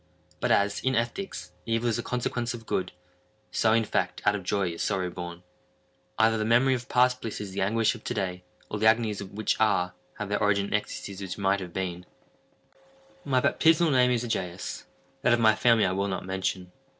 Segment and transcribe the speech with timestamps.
[0.39, 2.91] But as, in ethics, evil is a consequence of good,
[3.51, 5.43] so, in fact, out of joy is sorrow born.
[6.17, 9.23] Either the memory of past bliss is the anguish of to day, or the agonies
[9.23, 12.07] which are, have their origin in the ecstasies which might have been.
[13.23, 14.85] My baptismal name is Egaeus;
[15.21, 16.71] that of my family I will not mention.